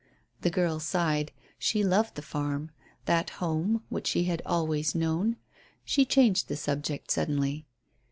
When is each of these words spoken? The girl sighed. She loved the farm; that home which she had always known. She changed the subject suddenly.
The 0.41 0.49
girl 0.49 0.79
sighed. 0.79 1.31
She 1.59 1.83
loved 1.83 2.15
the 2.15 2.23
farm; 2.23 2.71
that 3.05 3.29
home 3.37 3.83
which 3.89 4.07
she 4.07 4.23
had 4.23 4.41
always 4.47 4.95
known. 4.95 5.35
She 5.85 6.05
changed 6.05 6.47
the 6.47 6.57
subject 6.57 7.11
suddenly. 7.11 7.67